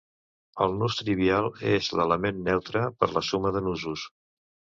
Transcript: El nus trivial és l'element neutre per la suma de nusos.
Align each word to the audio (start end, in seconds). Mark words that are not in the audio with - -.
El 0.65 0.71
nus 0.77 0.95
trivial 1.01 1.49
és 1.73 1.89
l'element 1.99 2.41
neutre 2.49 2.83
per 3.03 3.11
la 3.19 3.25
suma 3.29 3.53
de 3.59 3.63
nusos. 3.69 4.09